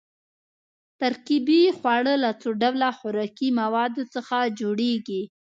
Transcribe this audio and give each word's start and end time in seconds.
ترکیبي 0.99 1.61
خواړه 1.77 2.13
له 2.23 2.29
څو 2.41 2.49
ډوله 2.61 2.89
خوراکي 2.97 3.49
موادو 3.59 4.03
څخه 4.13 4.37
جوړیږي. 4.59 5.21